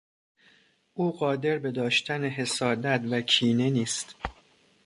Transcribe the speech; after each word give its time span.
او 0.93 1.17
قادر 1.17 1.57
به 1.57 1.71
داشتن 1.71 2.23
حسادت 2.25 3.01
و 3.11 3.21
کینه 3.21 3.69
نیست. 3.69 4.15